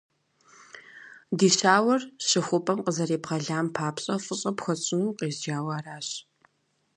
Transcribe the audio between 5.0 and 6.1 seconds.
укъезджауэ аращ.